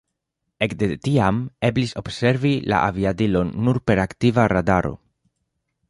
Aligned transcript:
Ekde 0.67 0.87
tiam 1.07 1.41
eblis 1.69 1.93
observi 2.03 2.55
la 2.73 2.81
aviadilon 2.87 3.55
nur 3.67 3.81
per 3.91 4.03
aktiva 4.09 4.49
radaro. 4.57 4.97